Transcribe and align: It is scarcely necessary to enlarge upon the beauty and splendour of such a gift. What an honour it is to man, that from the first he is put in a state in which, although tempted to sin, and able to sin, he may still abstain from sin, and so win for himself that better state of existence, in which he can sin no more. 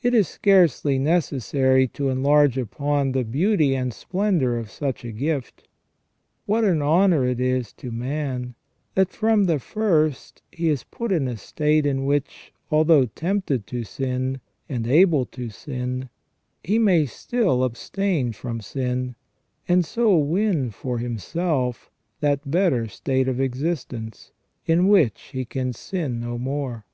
It 0.00 0.14
is 0.14 0.28
scarcely 0.28 0.98
necessary 0.98 1.86
to 1.88 2.08
enlarge 2.08 2.56
upon 2.56 3.12
the 3.12 3.22
beauty 3.22 3.74
and 3.74 3.92
splendour 3.92 4.56
of 4.56 4.70
such 4.70 5.04
a 5.04 5.12
gift. 5.12 5.68
What 6.46 6.64
an 6.64 6.80
honour 6.80 7.26
it 7.26 7.38
is 7.38 7.74
to 7.74 7.90
man, 7.90 8.54
that 8.94 9.10
from 9.10 9.44
the 9.44 9.58
first 9.58 10.40
he 10.50 10.70
is 10.70 10.84
put 10.84 11.12
in 11.12 11.28
a 11.28 11.36
state 11.36 11.84
in 11.84 12.06
which, 12.06 12.54
although 12.70 13.04
tempted 13.04 13.66
to 13.66 13.84
sin, 13.84 14.40
and 14.70 14.86
able 14.86 15.26
to 15.26 15.50
sin, 15.50 16.08
he 16.64 16.78
may 16.78 17.04
still 17.04 17.62
abstain 17.62 18.32
from 18.32 18.62
sin, 18.62 19.16
and 19.68 19.84
so 19.84 20.16
win 20.16 20.70
for 20.70 20.96
himself 20.96 21.90
that 22.20 22.50
better 22.50 22.88
state 22.88 23.28
of 23.28 23.38
existence, 23.38 24.32
in 24.64 24.88
which 24.88 25.24
he 25.34 25.44
can 25.44 25.74
sin 25.74 26.18
no 26.20 26.38
more. 26.38 26.86